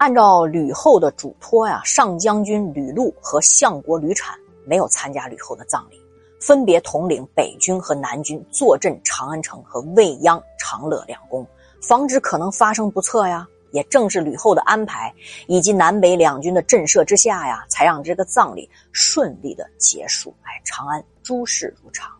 [0.00, 4.34] 按照吕后的嘱托呀，上将军吕禄和相国吕产
[4.64, 6.00] 没有参加吕后的葬礼，
[6.40, 11.46] 分别统领北军和南军，坐镇长安城和未央、长乐两宫，
[11.82, 13.46] 防止可能发生不测呀。
[13.72, 15.14] 也正是吕后的安排，
[15.46, 20.34] 以及南北两军的震慑之下呀，才让这个葬礼顺利的结束。
[20.44, 22.10] 哎，长安诸事如常。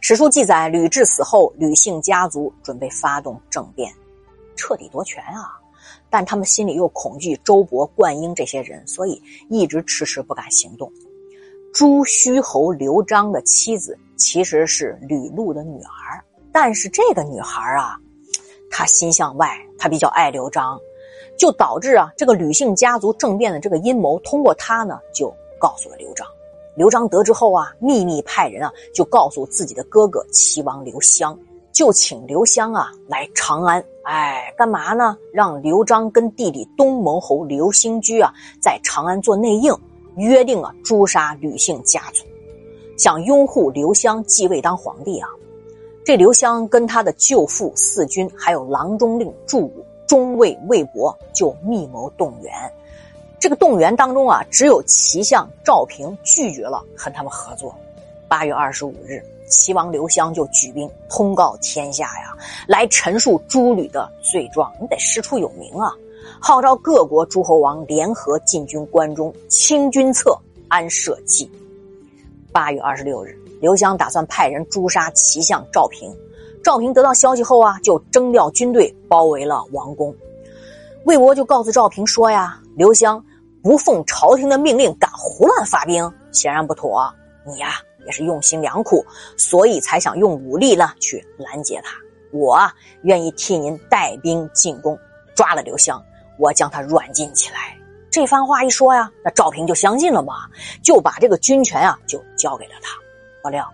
[0.00, 3.94] 史书记载，吕雉死后，吕姓家族准备发动政变，
[4.56, 5.56] 彻底夺权啊！
[6.10, 10.90] 但他们心里又恐惧周勃、灌婴这些人，所以一直迟迟不敢行动。
[11.72, 17.98] 朱虚侯刘璋的妻子其实是吕禄的女儿，但是这个女孩啊。
[18.68, 20.78] 她心向外，她比较爱刘璋，
[21.38, 26.26] 就导致啊这个吕姓家族政变的这个阴谋，通过她呢就告诉了刘璋。
[26.76, 31.38] 刘璋得知后啊，秘密派人啊就告诉自己的哥哥齐王刘襄，
[31.76, 35.14] 就请刘襄啊来长安，哎，干嘛呢？
[35.30, 39.78] 让刘璋跟弟弟东蒙侯刘兴居啊在长安做内应，
[40.16, 42.24] 约定啊诛杀吕姓家族，
[42.96, 45.28] 想拥护刘襄继位当皇帝啊。
[46.02, 52.54] 这刘襄跟他的舅父四军，还有郎中令祝武、中尉魏博就密谋动员。
[53.38, 57.74] 这个动员当中啊，只有齐相赵平拒绝了和他们合作。
[58.26, 64.72] 八月二十五日，齐王刘襄就举兵通告天下呀，来陈述诸吕的罪状。
[64.80, 65.92] 你得师出有名啊，
[66.40, 70.38] 号召各国诸侯王联合进军关中，清君侧，
[70.68, 71.50] 安社稷。
[72.52, 73.36] 八月二十六日。
[73.58, 76.14] 刘襄打算派人诛杀齐相赵平，
[76.62, 80.14] 赵平得到消息后啊，就征调军队包围了王宫。
[81.06, 83.24] 魏国就告诉赵平说呀：“刘襄
[83.62, 87.10] 不奉朝廷的命令，敢胡乱发兵，显然不妥。
[87.46, 87.70] 你呀
[88.06, 89.04] 也是用心良苦，
[89.36, 91.94] 所以才想用武力呢去拦截他。
[92.32, 92.58] 我
[93.02, 94.98] 愿意替您带兵进攻，
[95.34, 96.02] 抓了刘襄，
[96.38, 97.76] 我将他软禁起来。”
[98.10, 100.48] 这番话一说呀，那赵平就相信了嘛，
[100.82, 102.96] 就把这个军权啊就交给了他。
[103.42, 103.70] 不料，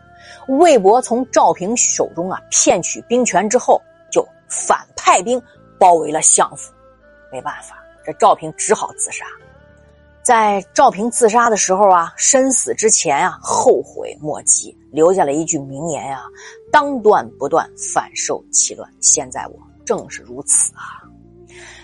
[0.48, 5.40] 魏博从赵平手中啊骗取兵权之后，就反派兵
[5.78, 6.72] 包围了相府。
[7.30, 9.24] 没办法，这赵平只好自杀。
[10.22, 16.22] 在赵平自杀的时候啊，身死之前啊，后悔莫及，留下了一句名言呀
[16.70, 21.02] ：“当断不断，反受其乱。”现在我正是如此啊。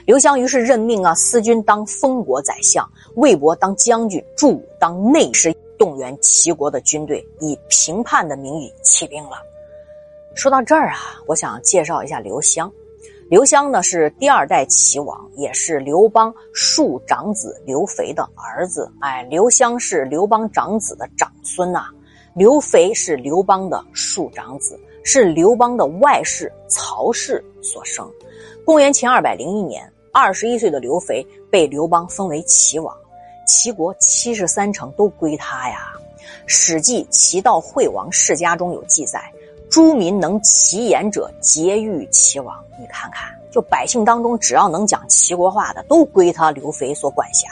[0.07, 5.55] 刘襄于是任命啊司军当封国宰相，魏博当将军，祝武当内侍。
[5.77, 9.37] 动员齐国的军队，以平叛的名义起兵了。
[10.35, 12.69] 说到这儿啊，我想介绍一下刘襄。
[13.31, 18.91] 刘襄呢是第二代齐王，也是刘邦庶长子刘肥的儿子。
[19.01, 21.89] 哎，刘襄是刘邦长子的长孙呐。
[22.35, 28.11] 刘肥是刘邦的庶长子，是刘邦的外室曹氏所生。
[28.65, 32.97] 公元前二百零一年，二十一岁的刘肥被刘邦封为齐王。
[33.47, 35.93] 齐国七十三城都归他呀，
[36.47, 39.21] 《史记·齐悼惠王世家》中有记载
[39.71, 47.49] ：“诸民能齐言者，皆欲齐王。”你看看，就百姓当中，只要能讲齐国话的，都归他刘肥所管辖。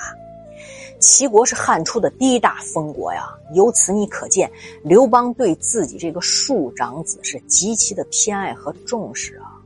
[0.99, 4.51] 齐国是汉初的第一大封国呀，由此你可见
[4.83, 9.61] 刘邦对自己这个庶长子是极其的偏爱和重视啊。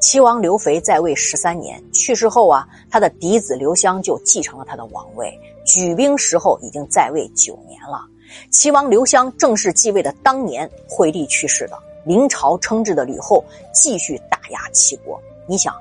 [0.00, 5.32] 齐王刘肥在位十三年，去世后啊，他的嫡子刘襄就继承了他的王位。
[5.64, 8.04] 举兵时候已经在位九年了。
[8.50, 15.20] 齐王刘襄正式继位的当年，惠帝去世的，临朝称制的吕后继续打压齐国。
[15.46, 15.74] 你想，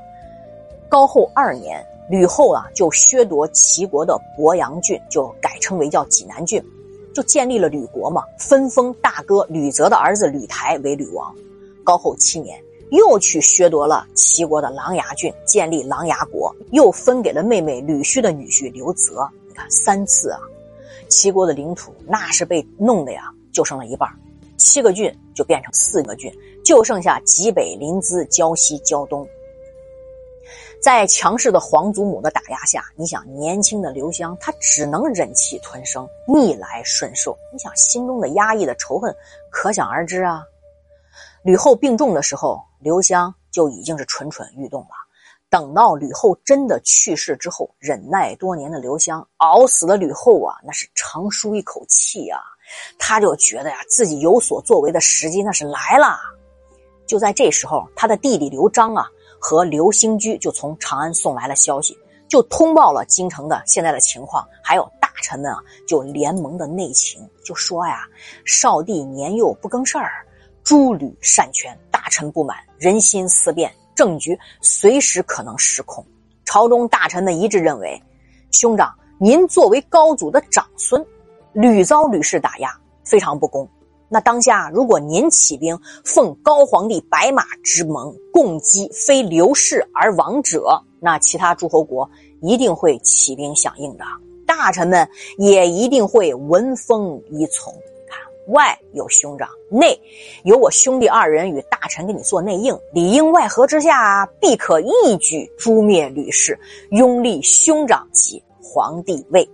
[0.89, 6.63] 高后二年，吕后啊就削夺齐国的鄱阳郡，就改称为叫济南郡，
[7.13, 11.33] 就建立了吕国嘛，分封大哥吕泽的儿子吕台为吕王。
[11.83, 12.61] 高后七年。
[12.91, 19.27] 又去削夺了齐国的琅琊郡，建立琅琊国，又分给了妹妹吕须的女婿刘泽。
[19.47, 20.39] 你看三次啊，
[21.13, 24.09] 齐国的领土那是被弄的呀，就剩了一半，
[24.57, 26.33] 七个郡就变成四个郡，
[26.65, 29.27] 就剩下济北、临淄、胶西、胶东。
[30.81, 37.37] 在强势的皇祖母的打压下，你想年轻的刘襄，他只能忍气吞声，逆来顺受。
[37.51, 39.15] 你想心中的压抑的仇恨，
[39.51, 40.43] 可想而知啊。
[41.43, 42.59] 吕后病重的时候。
[42.83, 45.02] 刘襄就已经是蠢蠢欲动了。
[45.53, 52.39] 等到吕后真的去世之后，忍耐多年的刘襄熬死了吕后啊，那是长舒一口气啊。
[52.97, 56.17] 他就觉得呀，自己有所作为的时机那是来了。
[57.05, 59.05] 就在这时候，他的弟弟刘璋啊
[59.39, 61.95] 和刘兴居就从长安送来了消息，
[62.27, 68.07] 就通报了京城的现在的情况，还有大臣们啊就联盟的内情，就说呀，
[68.43, 70.25] 少帝年幼不更事儿，
[70.63, 71.77] 诸吕擅权。
[71.91, 76.05] 大臣不满，人心思变，政局随时可能失控。
[76.45, 78.01] 朝中大臣们一致认为，
[78.51, 81.03] 兄长您作为高祖的长孙，
[81.53, 82.69] 屡遭吕氏打压，
[83.03, 83.67] 非常不公。
[84.09, 92.07] 那当下如果您起兵奉高皇帝白马之盟共击非刘氏而亡者，那其他诸侯国
[92.41, 94.05] 一定会起兵响应的，
[94.45, 95.07] 大臣们
[95.39, 97.73] 也一定会闻风依从。
[98.47, 99.99] 外有兄长，内
[100.43, 106.59] 有我兄弟二人与大臣给你做内应，里应外合之下，必可一举诛灭吕氏，
[106.91, 109.45] 拥立兄长即皇帝位。《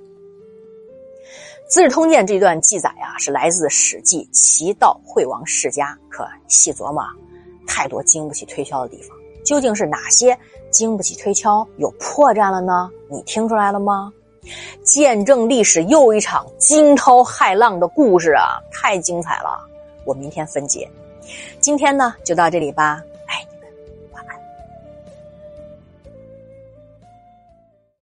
[1.71, 5.95] 资治通鉴》这段记载啊，是来自《史记·齐悼惠王世家》。
[6.09, 7.03] 可细琢磨，
[7.67, 9.15] 太多经不起推敲的地方。
[9.45, 10.35] 究竟是哪些
[10.71, 12.89] 经不起推敲、有破绽了呢？
[13.07, 14.11] 你听出来了吗？
[14.83, 19.59] 见证历史又一场惊涛骇浪的故事啊，太精彩了！
[20.05, 20.89] 我明天分解。
[21.59, 23.03] 今天呢，就到这里吧。